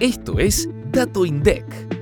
Esto 0.00 0.38
es 0.38 0.68
Dato 0.92 1.24
INDEC. 1.24 1.95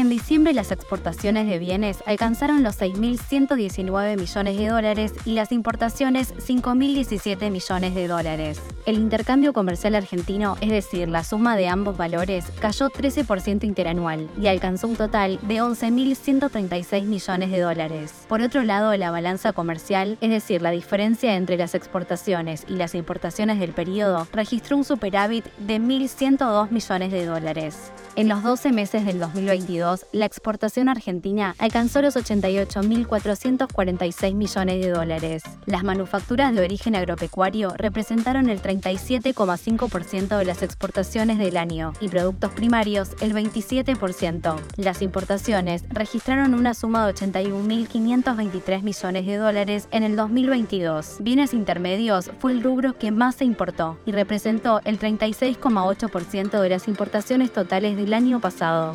En 0.00 0.08
diciembre 0.08 0.54
las 0.54 0.72
exportaciones 0.72 1.46
de 1.46 1.58
bienes 1.58 2.02
alcanzaron 2.06 2.62
los 2.62 2.80
6.119 2.80 4.18
millones 4.18 4.56
de 4.56 4.68
dólares 4.68 5.12
y 5.26 5.34
las 5.34 5.52
importaciones 5.52 6.34
5.017 6.36 7.50
millones 7.50 7.94
de 7.94 8.08
dólares. 8.08 8.62
El 8.86 8.96
intercambio 8.96 9.52
comercial 9.52 9.94
argentino, 9.94 10.56
es 10.62 10.70
decir, 10.70 11.06
la 11.06 11.22
suma 11.22 11.54
de 11.54 11.68
ambos 11.68 11.98
valores, 11.98 12.46
cayó 12.60 12.88
13% 12.88 13.64
interanual 13.64 14.26
y 14.40 14.46
alcanzó 14.46 14.88
un 14.88 14.96
total 14.96 15.38
de 15.42 15.56
11.136 15.56 17.04
millones 17.04 17.50
de 17.50 17.60
dólares. 17.60 18.24
Por 18.26 18.40
otro 18.40 18.62
lado, 18.62 18.96
la 18.96 19.10
balanza 19.10 19.52
comercial, 19.52 20.16
es 20.22 20.30
decir, 20.30 20.62
la 20.62 20.70
diferencia 20.70 21.36
entre 21.36 21.58
las 21.58 21.74
exportaciones 21.74 22.64
y 22.68 22.76
las 22.76 22.94
importaciones 22.94 23.60
del 23.60 23.72
periodo, 23.72 24.26
registró 24.32 24.78
un 24.78 24.84
superávit 24.84 25.44
de 25.58 25.78
1.102 25.78 26.70
millones 26.70 27.12
de 27.12 27.26
dólares. 27.26 27.92
En 28.16 28.28
los 28.28 28.42
12 28.42 28.72
meses 28.72 29.04
del 29.04 29.20
2022, 29.20 29.89
la 30.12 30.26
exportación 30.26 30.88
argentina 30.88 31.54
alcanzó 31.58 32.02
los 32.02 32.16
88.446 32.16 34.34
millones 34.34 34.84
de 34.84 34.90
dólares. 34.90 35.44
Las 35.66 35.84
manufacturas 35.84 36.52
de 36.54 36.62
origen 36.62 36.96
agropecuario 36.96 37.74
representaron 37.76 38.48
el 38.48 38.62
37,5% 38.62 40.38
de 40.38 40.44
las 40.44 40.62
exportaciones 40.62 41.38
del 41.38 41.56
año 41.56 41.92
y 42.00 42.08
productos 42.08 42.52
primarios 42.52 43.10
el 43.20 43.34
27%. 43.34 44.56
Las 44.76 45.02
importaciones 45.02 45.84
registraron 45.88 46.54
una 46.54 46.74
suma 46.74 47.06
de 47.06 47.14
81.523 47.14 48.82
millones 48.82 49.26
de 49.26 49.36
dólares 49.36 49.88
en 49.90 50.02
el 50.02 50.16
2022. 50.16 51.16
Bienes 51.20 51.54
intermedios 51.54 52.30
fue 52.38 52.52
el 52.52 52.62
rubro 52.62 52.98
que 52.98 53.10
más 53.10 53.36
se 53.36 53.44
importó 53.44 53.98
y 54.06 54.12
representó 54.12 54.80
el 54.84 54.98
36,8% 54.98 56.60
de 56.60 56.68
las 56.68 56.88
importaciones 56.88 57.52
totales 57.52 57.96
del 57.96 58.14
año 58.14 58.40
pasado. 58.40 58.94